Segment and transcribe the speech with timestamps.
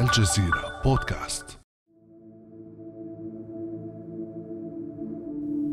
[0.00, 1.58] الجزيرة بودكاست.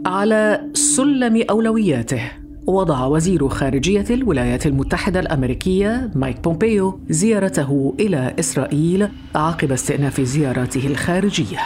[0.06, 2.32] على سلم أولوياته
[2.68, 11.60] وضع وزير خارجية الولايات المتحدة الأمريكية مايك بومبيو زيارته إلى إسرائيل عقب استئناف زياراته الخارجية.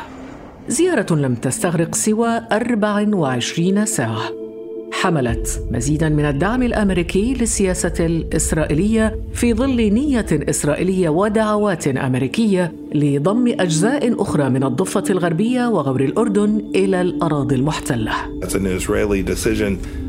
[0.67, 4.46] زيارة لم تستغرق سوى 24 ساعة.
[5.01, 14.21] حملت مزيدا من الدعم الأمريكي للسياسة الإسرائيلية في ظل نية إسرائيلية ودعوات أمريكية لضم أجزاء
[14.21, 18.11] أخرى من الضفة الغربية وغور الأردن إلى الأراضي المحتلة.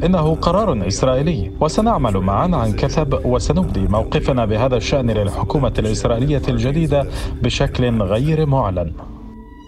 [0.04, 7.06] إنه قرار إسرائيلي وسنعمل معا عن كثب وسنبدي موقفنا بهذا الشأن للحكومة الإسرائيلية الجديدة
[7.42, 8.92] بشكل غير معلن.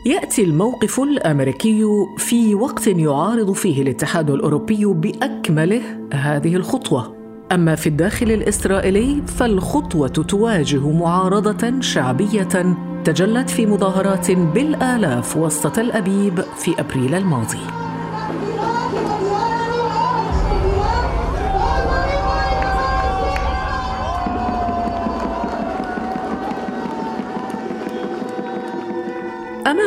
[0.06, 1.84] يأتي الموقف الأمريكي
[2.16, 5.82] في وقت يعارض فيه الاتحاد الأوروبي بأكمله
[6.12, 7.16] هذه الخطوة.
[7.52, 16.40] أما في الداخل الإسرائيلي فالخطوة تواجه معارضة شعبية تجلت في مظاهرات بالآلاف وسط تل أبيب
[16.40, 17.89] في أبريل الماضي.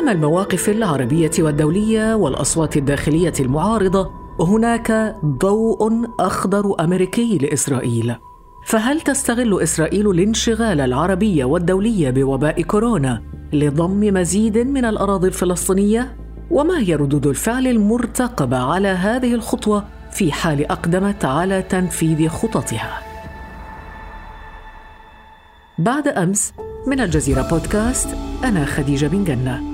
[0.04, 8.16] أمام المواقف العربية والدولية والأصوات الداخلية المعارضة هناك ضوء أخضر أمريكي لإسرائيل.
[8.66, 16.16] فهل تستغل إسرائيل الانشغال العربي والدولي بوباء كورونا لضم مزيد من الأراضي الفلسطينية؟
[16.52, 23.00] وما هي ردود الفعل المرتقبة على هذه الخطوة في حال أقدمت على تنفيذ خططها؟
[25.78, 26.54] بعد أمس
[26.88, 28.08] من الجزيرة بودكاست
[28.44, 29.73] أنا خديجة بن جنة.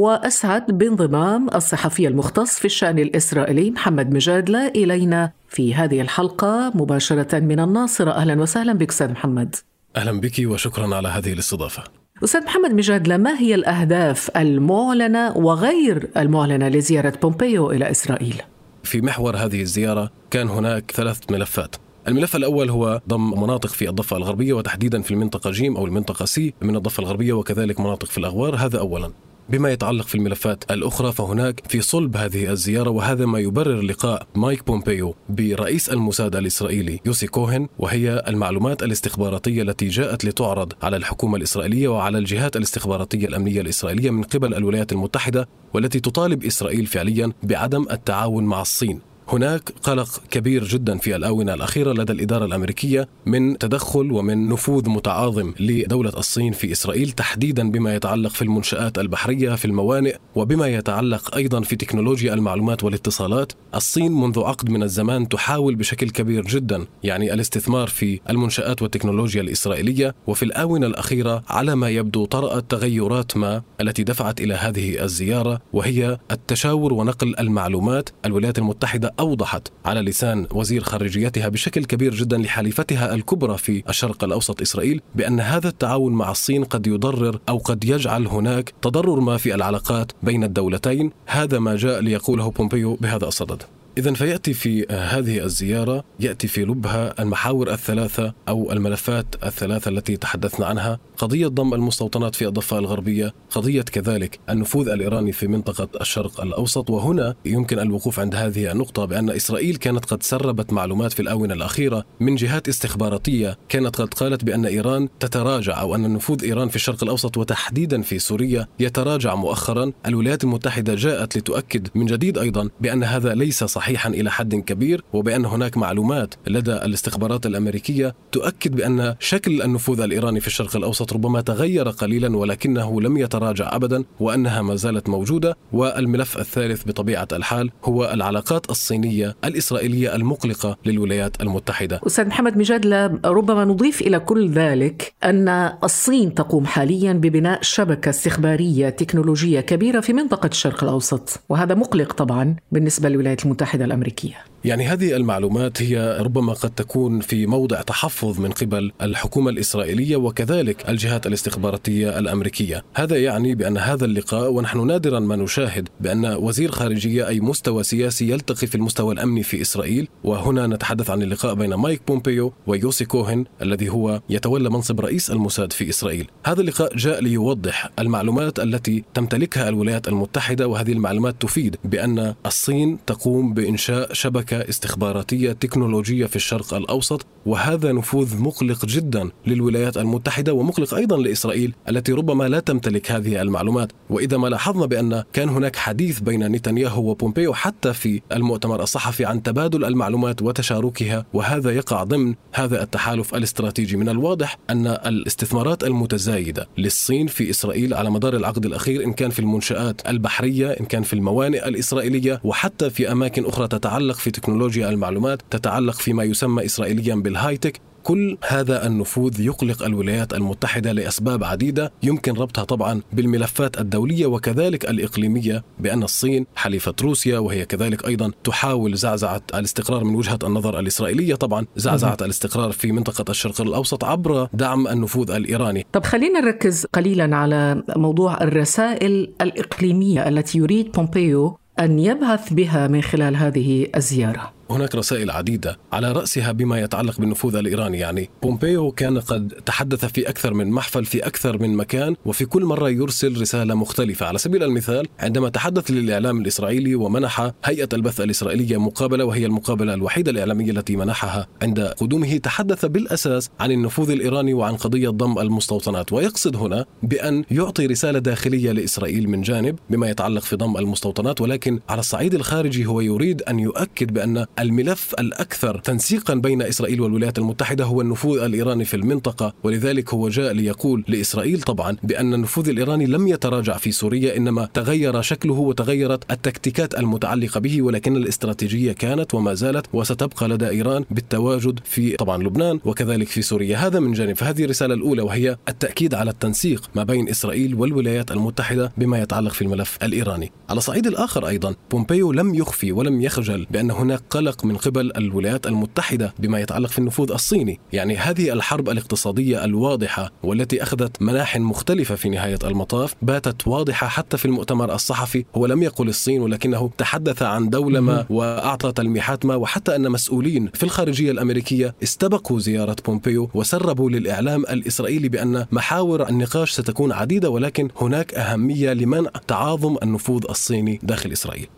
[0.00, 7.60] وأسعد بانضمام الصحفي المختص في الشأن الإسرائيلي محمد مجادلة إلينا في هذه الحلقة مباشرة من
[7.60, 9.56] الناصرة أهلا وسهلا بك أستاذ محمد.
[9.96, 11.84] أهلا بك وشكرا على هذه الاستضافة.
[12.24, 18.42] أستاذ محمد مجادلة ما هي الأهداف المعلنة وغير المعلنة لزيارة بومبيو إلى إسرائيل؟
[18.82, 21.76] في محور هذه الزيارة كان هناك ثلاث ملفات.
[22.08, 26.54] الملف الأول هو ضم مناطق في الضفة الغربية وتحديدا في المنطقة جيم أو المنطقة سي
[26.62, 28.56] من الضفة الغربية وكذلك مناطق في الأغوار.
[28.56, 29.10] هذا أولا.
[29.50, 34.66] بما يتعلق في الملفات الأخرى فهناك في صلب هذه الزيارة وهذا ما يبرر لقاء مايك
[34.66, 41.88] بومبيو برئيس الموساد الإسرائيلي يوسي كوهن وهي المعلومات الاستخباراتية التي جاءت لتعرض على الحكومة الإسرائيلية
[41.88, 48.44] وعلى الجهات الاستخباراتية الأمنية الإسرائيلية من قبل الولايات المتحدة والتي تطالب إسرائيل فعليا بعدم التعاون
[48.44, 49.09] مع الصين.
[49.32, 55.54] هناك قلق كبير جدا في الآونة الأخيرة لدى الإدارة الأمريكية من تدخل ومن نفوذ متعاظم
[55.60, 61.60] لدولة الصين في إسرائيل تحديدا بما يتعلق في المنشآت البحرية في الموانئ وبما يتعلق أيضا
[61.60, 63.52] في تكنولوجيا المعلومات والاتصالات.
[63.74, 70.14] الصين منذ عقد من الزمان تحاول بشكل كبير جدا يعني الاستثمار في المنشآت والتكنولوجيا الإسرائيلية.
[70.26, 76.18] وفي الآونة الأخيرة على ما يبدو طرأت تغيرات ما التي دفعت إلى هذه الزيارة وهي
[76.30, 83.58] التشاور ونقل المعلومات الولايات المتحدة أوضحت على لسان وزير خارجيتها بشكل كبير جدا لحليفتها الكبرى
[83.58, 88.72] في الشرق الأوسط إسرائيل بأن هذا التعاون مع الصين قد يضرر أو قد يجعل هناك
[88.82, 91.12] تضرر ما في العلاقات بين الدولتين.
[91.26, 93.62] هذا ما جاء ليقوله بومبيو بهذا الصدد.
[93.98, 100.66] إذا فيأتي في هذه الزيارة يأتي في لبها المحاور الثلاثة أو الملفات الثلاثة التي تحدثنا
[100.66, 106.90] عنها قضية ضم المستوطنات في الضفة الغربية قضية كذلك النفوذ الإيراني في منطقة الشرق الأوسط
[106.90, 112.04] وهنا يمكن الوقوف عند هذه النقطة بأن إسرائيل كانت قد سربت معلومات في الآونة الأخيرة
[112.20, 117.02] من جهات استخباراتية كانت قد قالت بأن إيران تتراجع أو أن نفوذ إيران في الشرق
[117.02, 119.92] الأوسط وتحديدا في سوريا يتراجع مؤخرا.
[120.06, 125.44] الولايات المتحدة جاءت لتؤكد من جديد أيضا بأن هذا ليس صحيحا إلى حد كبير وبأن
[125.44, 131.88] هناك معلومات لدى الاستخبارات الأمريكية تؤكد بأن شكل النفوذ الإيراني في الشرق الأوسط ربما تغير
[131.88, 138.70] قليلا ولكنه لم يتراجع ابدا وأنها ما زالت موجودة والملف الثالث بطبيعة الحال هو العلاقات
[138.70, 142.00] الصينية الإسرائيلية المقلقة للولايات المتحدة.
[142.06, 142.86] أستاذ محمد مجاد
[143.24, 145.48] ربما نضيف إلى كل ذلك أن
[145.84, 152.56] الصين تقوم حاليا ببناء شبكة استخبارية تكنولوجية كبيرة في منطقة الشرق الأوسط وهذا مقلق طبعا
[152.72, 154.44] بالنسبة للولايات المتحدة الأمريكية.
[154.64, 160.88] يعني هذه المعلومات هي ربما قد تكون في موضع تحفظ من قبل الحكومة الإسرائيلية وكذلك
[160.88, 167.28] الجهات الاستخباراتية الأمريكية، هذا يعني بأن هذا اللقاء ونحن نادرا ما نشاهد بأن وزير خارجية
[167.28, 172.02] أي مستوى سياسي يلتقي في المستوى الأمني في إسرائيل، وهنا نتحدث عن اللقاء بين مايك
[172.08, 176.30] بومبيو ويوسي كوهن الذي هو يتولى منصب رئيس الموساد في إسرائيل.
[176.46, 183.54] هذا اللقاء جاء ليوضح المعلومات التي تمتلكها الولايات المتحدة وهذه المعلومات تفيد بأن الصين تقوم
[183.54, 184.12] بإنشاء
[184.50, 191.74] شبكه استخباراتية تكنولوجية في الشرق الأوسط وهذا نفوذ مقلق جدا للولايات المتحدة ومقلق أيضا لإسرائيل
[191.88, 193.92] التي ربما لا تمتلك هذه المعلومات.
[194.10, 199.42] وإذا ما لاحظنا بأن كان هناك حديث بين نتنياهو وبومبيو حتى في المؤتمر الصحفي عن
[199.42, 203.96] تبادل المعلومات وتشاركها وهذا يقع ضمن هذا التحالف الاستراتيجي.
[203.96, 209.38] من الواضح أن الاستثمارات المتزايدة للصين في إسرائيل على مدار العقد الأخير إن كان في
[209.38, 215.42] المنشآت البحرية إن كان في الموانئ الإسرائيلية وحتى في أماكن أخرى تتعلق في تكنولوجيا المعلومات
[215.50, 217.80] تتعلق فيما يسمى اسرائيليا بالهايتك.
[218.02, 225.64] كل هذا النفوذ يقلق الولايات المتحدة لأسباب عديدة يمكن ربطها طبعا بالملفات الدولية وكذلك الإقليمية
[225.78, 231.66] بأن الصين حليفة روسيا وهي كذلك أيضا تحاول زعزعة الاستقرار من وجهة النظر الإسرائيلية طبعا
[231.76, 235.86] زعزعة الاستقرار في منطقة الشرق الأوسط عبر دعم النفوذ الإيراني.
[235.92, 243.02] طب خلينا نركز قليلا على موضوع الرسائل الإقليمية التي يريد بومبيو أن يبعث بها من
[243.02, 244.59] خلال هذه الزيارة.
[244.70, 250.28] هناك رسائل عديدة على رأسها بما يتعلق بالنفوذ الإيراني يعني بومبيو كان قد تحدث في
[250.28, 254.26] أكثر من محفل في أكثر من مكان وفي كل مرة يرسل رسالة مختلفة.
[254.26, 260.30] على سبيل المثال عندما تحدث للإعلام الإسرائيلي ومنح هيئة البث الإسرائيلية مقابلة وهي المقابلة الوحيدة
[260.30, 266.12] الإعلامية التي منحها عند قدومه تحدث بالأساس عن النفوذ الإيراني وعن قضية ضم المستوطنات.
[266.12, 271.80] ويقصد هنا بأن يعطي رسالة داخلية لإسرائيل من جانب بما يتعلق في ضم المستوطنات ولكن
[271.88, 277.84] على الصعيد الخارجي هو يريد أن يؤكد بأن الملف الأكثر تنسيقا بين إسرائيل والولايات المتحدة
[277.84, 283.28] هو النفوذ الإيراني في المنطقة ولذلك هو جاء ليقول لإسرائيل طبعا بأن النفوذ الإيراني لم
[283.28, 289.86] يتراجع في سوريا إنما تغير شكله وتغيرت التكتيكات المتعلقة به ولكن الاستراتيجية كانت وما زالت
[289.92, 293.76] وستبقى لدى إيران بالتواجد في طبعا لبنان وكذلك في سوريا.
[293.76, 294.36] هذا من جانب.
[294.36, 299.62] فهذه الرسالة الأولى وهي التأكيد على التنسيق ما بين إسرائيل والولايات المتحدة بما يتعلق في
[299.62, 300.52] الملف الإيراني.
[300.68, 305.66] على الصعيد الآخر أيضا بومبيو لم يخفي ولم يخجل بأن هناك قلق من قبل الولايات
[305.66, 307.80] المتحدة بما يتعلق في النفوذ الصيني.
[307.92, 314.36] يعني هذه الحرب الاقتصادية الواضحة والتي أخذت مناح مختلفة في نهاية المطاف باتت واضحة حتى
[314.36, 315.44] في المؤتمر الصحفي.
[315.56, 320.70] هو لم يقل الصين ولكنه تحدث عن دولة ما وأعطى تلميحات ما وحتى أن مسؤولين
[320.74, 327.88] في الخارجية الأمريكية استبقوا زيارة بومبيو وسربوا للإعلام الإسرائيلي بأن محاور النقاش ستكون عديدة ولكن
[327.96, 331.68] هناك أهمية لمنع تعاظم النفوذ الصيني داخل إسرائيل.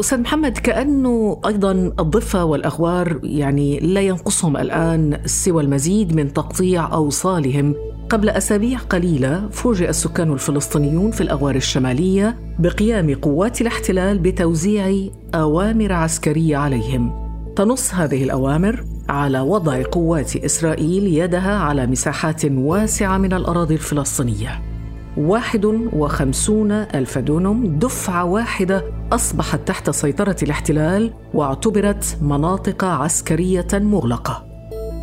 [0.00, 7.74] أستاذ محمد كأنه أيضا الضفة والأغوار يعني لا ينقصهم الآن سوى المزيد من تقطيع أوصالهم.
[8.10, 16.56] قبل أسابيع قليلة فوجئ السكان الفلسطينيون في الأغوار الشمالية بقيام قوات الاحتلال بتوزيع أوامر عسكرية
[16.56, 17.26] عليهم.
[17.56, 24.65] تنص هذه الأوامر على وضع قوات إسرائيل يدها على مساحات واسعة من الأراضي الفلسطينية.
[25.16, 34.44] 51 ألف دونم دفعة واحدة أصبحت تحت سيطرة الاحتلال واعتبرت مناطق عسكرية مغلقة.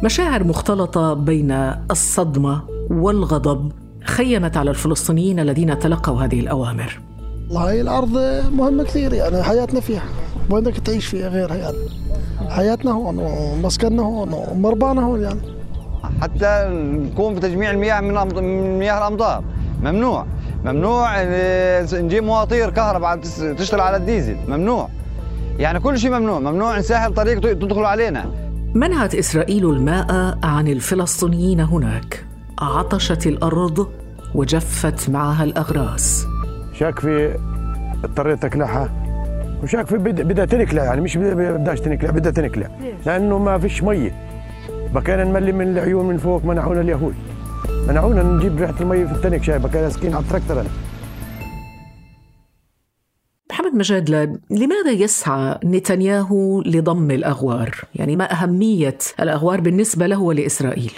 [0.04, 1.51] مشاعر مختلطة بين
[1.92, 2.62] الصدمة
[2.92, 3.71] والغضب
[4.04, 7.00] خيمت على الفلسطينيين الذين تلقوا هذه الأوامر.
[7.50, 8.18] والله الأرض
[8.54, 10.04] مهمة كثير يعني حياتنا فيها.
[10.50, 11.77] وينك تعيش فيها غيرها يعني
[12.50, 15.39] حياتنا هون ومسكننا هون ومربانا هون يعني.
[16.21, 19.44] حتى نكون في تجميع المياه من مياه الأمطار.
[19.83, 20.25] ممنوع.
[20.65, 21.24] ممنوع
[21.94, 23.18] نجيب مواتير كهرباء
[23.57, 24.38] تشتغل على الديزل.
[24.47, 24.89] ممنوع.
[25.59, 26.39] يعني كل شيء ممنوع.
[26.39, 28.25] ممنوع نسهل طريق تدخلوا علينا.
[28.74, 32.25] منعت إسرائيل الماء عن الفلسطينيين هناك.
[32.60, 33.88] عطشت الأرض
[34.36, 36.25] وجفت معها الأغراس.
[36.74, 37.38] شاك في
[38.03, 38.89] اضطريت تكلحها
[39.63, 42.67] وشاك في بدها تنكلع يعني مش بدهاش تنكلع بدها تنكلع
[43.05, 44.13] لأنه ما فيش مية
[44.93, 47.13] بكينا نملي من العيون من فوق منعونا اليهود.
[47.88, 50.70] منعونا نجيب ريحة المي في التنك شايفه كان سكين على التراكتر أنا
[53.51, 54.10] محمد مجاد
[54.50, 60.91] لماذا يسعى نتنياهو لضم الأغوار؟ يعني ما أهمية الأغوار بالنسبة له ولإسرائيل؟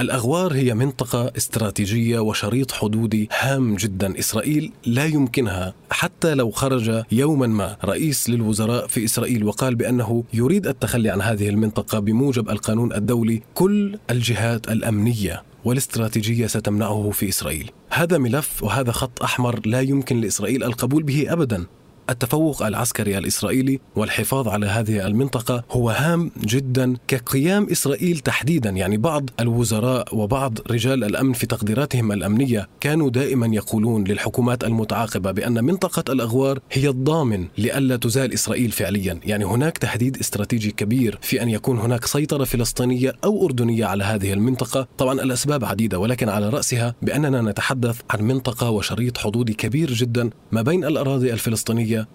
[0.00, 7.46] الأغوار هي منطقة استراتيجية وشريط حدودي هام جدا إسرائيل لا يمكنها حتى لو خرج يوما
[7.46, 13.42] ما رئيس للوزراء في إسرائيل وقال بأنه يريد التخلي عن هذه المنطقة بموجب القانون الدولي
[13.54, 17.70] كل الجهات الأمنية والاستراتيجية ستمنعه في إسرائيل.
[17.90, 21.66] هذا ملف وهذا خط أحمر لا يمكن لإسرائيل القبول به أبدا.
[22.12, 28.70] التفوق العسكري الإسرائيلي والحفاظ على هذه المنطقة هو هام جدا كقيام إسرائيل تحديدا.
[28.70, 35.64] يعني بعض الوزراء وبعض رجال الأمن في تقديراتهم الأمنية كانوا دائما يقولون للحكومات المتعاقبة بأن
[35.64, 39.20] منطقة الأغوار هي الضامن لئلا تزال إسرائيل فعليا.
[39.24, 44.32] يعني هناك تهديد استراتيجي كبير في أن يكون هناك سيطرة فلسطينية أو أردنية على هذه
[44.32, 44.88] المنطقة.
[44.98, 50.62] طبعا الأسباب عديدة ولكن على رأسها بأننا نتحدث عن منطقة وشريط حدودي كبير جدا ما
[50.62, 51.32] بين الأراضي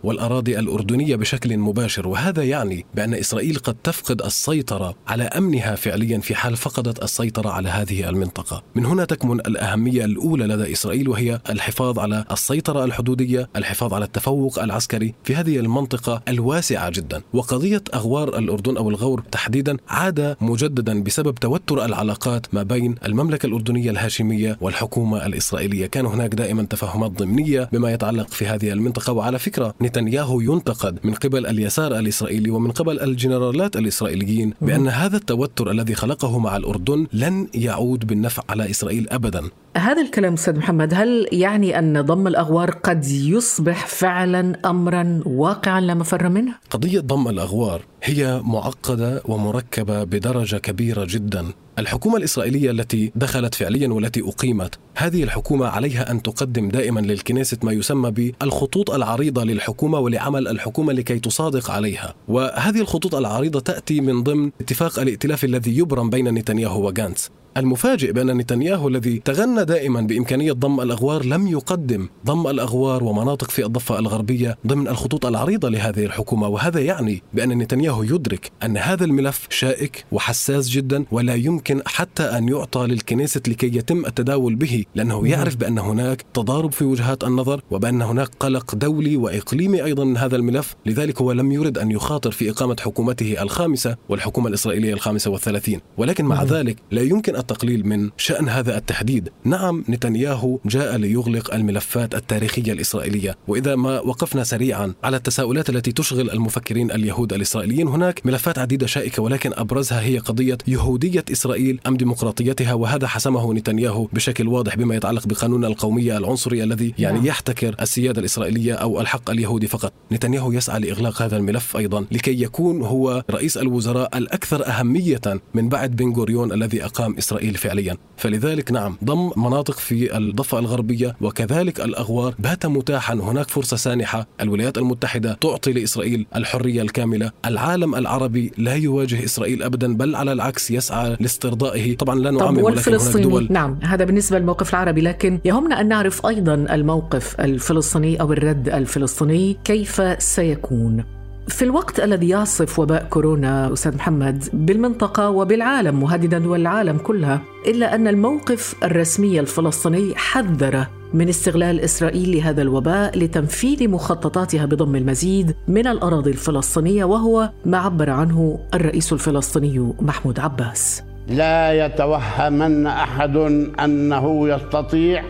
[0.04, 2.08] والأراضي الأردنية بشكل مباشر.
[2.08, 7.70] وهذا يعني بأن إسرائيل قد تفقد السيطرة على أمنها فعليا في حال فقدت السيطرة على
[7.70, 8.64] هذه المنطقة.
[8.76, 14.60] من هنا تكمن الأهمية الأولى لدى إسرائيل وهي الحفاظ على السيطرة الحدودية الحفاظ على التفوق
[14.60, 17.22] العسكري في هذه المنطقة الواسعة جدا.
[17.34, 23.92] وقضية أغوار الأردن أو الغور تحديدا عاد مجددا بسبب توتر العلاقات ما بين المملكة الأردنية
[23.92, 25.86] الهاشمية والحكومة الإسرائيلية.
[25.86, 29.14] كان هناك دائما تفاهمات ضمنية بما يتعلق في هذه المنطقة.
[29.14, 35.72] وعلى فكرة نتنياهو ينتقد من قبل اليسار الإسرائيلي ومن قبل الجنرالات الإسرائيليين بأن هذا التوتر
[35.72, 39.44] الذي خلقه مع الأردن لن يعود بالنفع على إسرائيل أبدا
[39.78, 45.94] هذا الكلام أستاذ محمد هل يعني أن ضم الأغوار قد يصبح فعلا امرا واقعا لا
[45.94, 51.46] مفر منه؟ قضية ضم الأغوار هي معقدة ومركبة بدرجة كبيرة جدا.
[51.80, 57.72] الحكومة الإسرائيلية التي دخلت فعليا والتي أقيمت هذه الحكومة عليها أن تقدم دائما للكنيست ما
[57.72, 62.14] يسمى بالخطوط العريضة للحكومة ولعمل الحكومة لكي تصادق عليها.
[62.28, 67.30] وهذه الخطوط العريضة تأتي من ضمن اتفاق الائتلاف الذي يبرم بين نتنياهو وغانتس.
[67.58, 73.66] المفاجئ بأن نتنياهو الذي تغنى دائما بإمكانية ضم الأغوار لم يقدم ضم الأغوار ومناطق في
[73.66, 79.48] الضفة الغربية ضمن الخطوط العريضة لهذه الحكومة وهذا يعني بأن نتنياهو يدرك أن هذا الملف
[79.50, 85.56] شائك وحساس جدا ولا يمكن حتى أن يعطى للكنيسة لكي يتم التداول به لأنه يعرف
[85.56, 90.76] بأن هناك تضارب في وجهات النظر وبأن هناك قلق دولي وإقليمي أيضا من هذا الملف
[90.86, 95.82] لذلك هو لم يرد أن يخاطر في إقامة حكومته الخامسة والحكومة الإسرائيلية الخامسة والثلاثين.
[95.98, 102.16] ولكن مع ذلك لا يمكن التقليل من شأن هذا التحديد نعم نتنياهو جاء ليغلق الملفات
[102.16, 108.60] التاريخية الإسرائيلية وإذا ما وقفنا سريعا على التساؤلات التي تشغل المفكرين اليهود الإسرائيليين هناك ملفات
[108.60, 114.76] عديدة شائكة ولكن أبرزها هي قضية يهودية إسرائيل أم ديمقراطيتها وهذا حسمه نتنياهو بشكل واضح
[114.76, 117.28] بما يتعلق بقانون القومية العنصري الذي يعني نعم.
[117.28, 122.82] يحتكر السيادة الإسرائيلية أو الحق اليهودي فقط نتنياهو يسعى لإغلاق هذا الملف أيضا لكي يكون
[122.82, 125.22] هو رئيس الوزراء الأكثر أهمية
[125.54, 127.98] من بعد بن غوريون الذي أقام إسرائيل فعليا.
[128.18, 132.36] فلذلك نعم ضم مناطق في الضفة الغربية وكذلك الأغوار.
[132.40, 134.28] بات متاحا هناك فرصة سانحة.
[134.42, 137.32] الولايات المتحدة تعطي لإسرائيل الحرية الكاملة.
[137.46, 141.98] العالم العربي لا يواجه إسرائيل أبدا بل على العكس يسعى لاسترضائه.
[141.98, 143.48] طبعا لا نعمم ولكن هناك دول.
[143.50, 145.02] نعم هذا بالنسبة للموقف العربي.
[145.02, 151.17] لكن يهمنا أن نعرف أيضا الموقف الفلسطيني أو الرد الفلسطيني كيف سيكون؟
[151.48, 157.96] في الوقت الذي يعصف وباء كورونا أستاذ محمد بالمنطقة وبالعالم مهددا دول العالم كلها إلا
[157.96, 165.88] أن الموقف الرسمي الفلسطيني حذر من استغلال إسرائيل لهذا الوباء لتنفيذ مخططاتها بضم المزيد من
[165.88, 171.04] الأراضي الفلسطينية وهو ما عبر عنه الرئيس الفلسطيني محمود عباس.
[171.28, 173.38] لا يتوهمن أحد
[173.84, 175.24] أنه يستطيع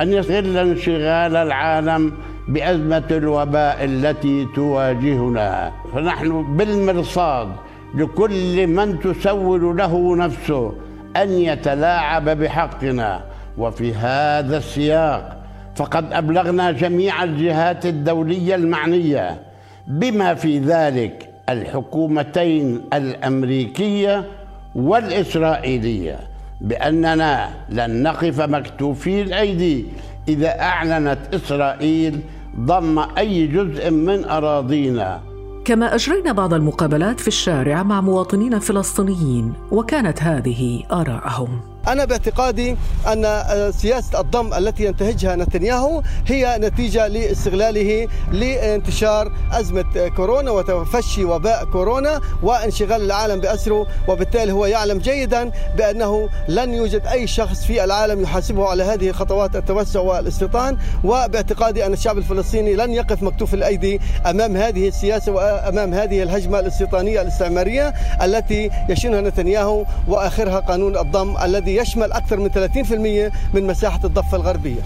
[0.00, 2.12] أن يستغل انشغال العالم
[2.48, 5.72] بأزمة الوباء التي تواجهنا.
[5.94, 7.48] فنحن بالمرصاد
[7.94, 10.72] لكل من تسول له نفسه
[11.16, 13.20] أن يتلاعب بحقنا.
[13.58, 15.44] وفي هذا السياق
[15.76, 19.42] فقد أبلغنا جميع الجهات الدولية المعنية
[19.86, 24.24] بما في ذلك الحكومتين الأمريكية
[24.74, 26.18] والإسرائيلية
[26.60, 29.86] بأننا لن نقف مكتوفي الأيدي
[30.28, 32.20] إذا أعلنت إسرائيل
[32.60, 35.20] ضم أي جزء من أراضينا.
[35.64, 41.71] كما أجرينا بعض المقابلات في الشارع مع مواطنين فلسطينيين وكانت هذه آراءهم.
[41.88, 51.24] أنا باعتقادي أن سياسة الضم التي ينتهجها نتنياهو هي نتيجة لاستغلاله لانتشار أزمة كورونا وتفشي
[51.24, 53.86] وباء كورونا وانشغال العالم بأسره.
[54.08, 59.56] وبالتالي هو يعلم جيدا بأنه لن يوجد أي شخص في العالم يحاسبه على هذه خطوات
[59.56, 60.78] التوسع والاستيطان.
[61.04, 67.22] وباعتقادي أن الشعب الفلسطيني لن يقف مكتوف الأيدي أمام هذه السياسة وأمام هذه الهجمة الاستيطانية
[67.22, 74.36] الاستعمارية التي يشنها نتنياهو وآخرها قانون الضم الذي يشمل أكثر من 30% من مساحة الضفة
[74.36, 74.82] الغربية.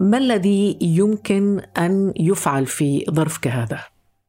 [0.00, 3.80] ما الذي يمكن أن يفعل في ظرف كهذا؟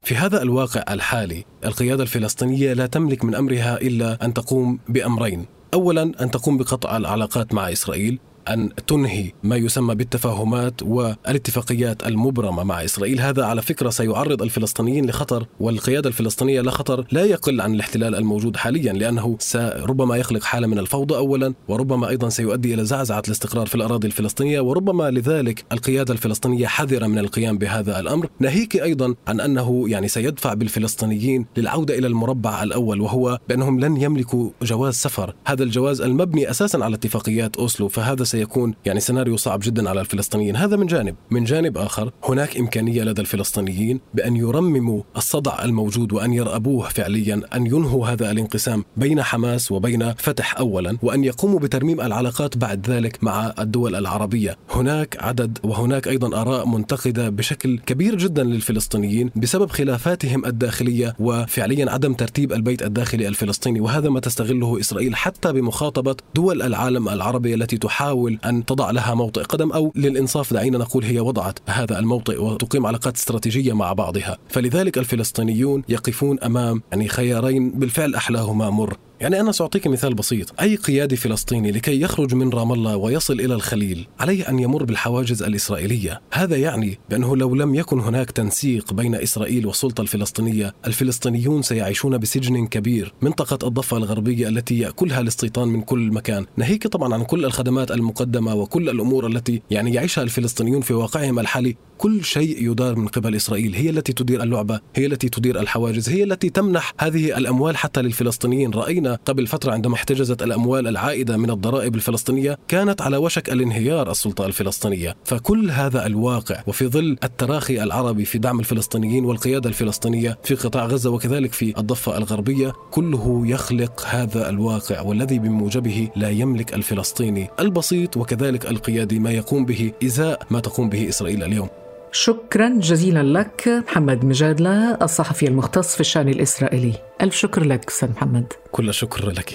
[0.01, 5.45] في هذا الواقع الحالي القيادة الفلسطينية لا تملك من أمرها إلا أن تقوم بأمرين.
[5.73, 8.19] أولا أن تقوم بقطع العلاقات مع إسرائيل.
[8.47, 13.21] أن تنهي ما يسمى بالتفاهمات والاتفاقيات المبرمة مع إسرائيل.
[13.21, 18.93] هذا على فكرة سيعرض الفلسطينيين لخطر والقيادة الفلسطينية لخطر لا يقل عن الاحتلال الموجود حاليا
[18.93, 24.07] لأنه ربما يخلق حالة من الفوضى أولا وربما أيضا سيؤدي إلى زعزعة الاستقرار في الأراضي
[24.07, 28.29] الفلسطينية وربما لذلك القيادة الفلسطينية حذرة من القيام بهذا الأمر.
[28.39, 34.49] ناهيك أيضا عن أنه يعني سيدفع بالفلسطينيين للعودة إلى المربع الأول وهو بأنهم لن يملكوا
[34.61, 35.35] جواز سفر.
[35.45, 40.55] هذا الجواز المبني أساسا على اتفاقيات أوسلو فهذا سيكون يعني سيناريو صعب جدا على الفلسطينيين.
[40.55, 41.15] هذا من جانب.
[41.31, 47.65] من جانب آخر هناك إمكانية لدى الفلسطينيين بأن يرمموا الصدع الموجود وأن يرأبوه فعليا أن
[47.65, 53.53] ينهوا هذا الانقسام بين حماس وبين فتح أولا وأن يقوموا بترميم العلاقات بعد ذلك مع
[53.59, 54.57] الدول العربية.
[54.69, 62.13] هناك عدد وهناك أيضا آراء منتقدة بشكل كبير جدا للفلسطينيين بسبب خلافاتهم الداخلية وفعليا عدم
[62.13, 68.20] ترتيب البيت الداخلي الفلسطيني وهذا ما تستغله إسرائيل حتى بمخاطبة دول العالم العربي التي تحاول
[68.29, 73.15] أن تضع لها موطئ قدم أو للإنصاف دعينا نقول هي وضعت هذا الموطئ وتقيم علاقات
[73.15, 74.37] استراتيجية مع بعضها.
[74.49, 78.97] فلذلك الفلسطينيون يقفون أمام يعني خيارين بالفعل أحلاهما مر.
[79.21, 80.61] يعني أنا سأعطيك مثال بسيط.
[80.61, 85.43] أي قيادي فلسطيني لكي يخرج من رام الله ويصل إلى الخليل عليه أن يمر بالحواجز
[85.43, 86.21] الإسرائيلية.
[86.33, 92.67] هذا يعني بأنه لو لم يكن هناك تنسيق بين إسرائيل والسلطة الفلسطينية الفلسطينيون سيعيشون بسجن
[92.67, 96.45] كبير منطقة الضفة الغربية التي يأكلها الاستيطان من كل مكان.
[96.57, 101.75] ناهيك طبعا عن كل الخدمات المقدمة وكل الأمور التي يعني يعيشها الفلسطينيون في واقعهم الحالي.
[101.97, 103.75] كل شيء يدار من قبل إسرائيل.
[103.75, 108.71] هي التي تدير اللعبة هي التي تدير الحواجز هي التي تمنح هذه الأموال حتى للفلسطينيين.
[108.71, 114.45] رأينا قبل فترة عندما احتجزت الأموال العائدة من الضرائب الفلسطينية كانت على وشك الانهيار السلطة
[114.45, 115.15] الفلسطينية.
[115.25, 121.09] فكل هذا الواقع وفي ظل التراخي العربي في دعم الفلسطينيين والقيادة الفلسطينية في قطاع غزة
[121.09, 128.65] وكذلك في الضفة الغربية كله يخلق هذا الواقع والذي بموجبه لا يملك الفلسطيني البسيط وكذلك
[128.65, 131.80] القيادي ما يقوم به إزاء ما تقوم به إسرائيل اليوم.
[132.11, 136.93] شكرا جزيلا لك محمد مجادلة الصحفي المختص في الشأن الإسرائيلي.
[137.21, 138.53] ألف شكر لك أستاذ محمد.
[138.71, 139.53] كل الشكر لك.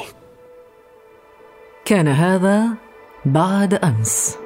[1.85, 2.67] كان هذا
[3.25, 4.46] بعد أمس.